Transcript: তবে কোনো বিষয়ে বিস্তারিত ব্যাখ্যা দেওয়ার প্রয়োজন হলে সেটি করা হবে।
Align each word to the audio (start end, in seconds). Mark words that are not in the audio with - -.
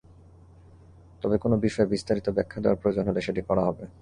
তবে 1.21 1.35
কোনো 1.37 1.55
বিষয়ে 1.57 1.91
বিস্তারিত 1.93 2.27
ব্যাখ্যা 2.29 2.59
দেওয়ার 2.61 2.79
প্রয়োজন 2.81 3.03
হলে 3.07 3.21
সেটি 3.27 3.41
করা 3.49 3.63
হবে। 3.67 3.83